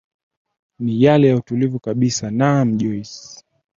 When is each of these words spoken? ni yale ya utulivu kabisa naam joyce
ni 0.79 1.03
yale 1.03 1.27
ya 1.27 1.35
utulivu 1.37 1.79
kabisa 1.79 2.31
naam 2.31 2.77
joyce 2.77 3.43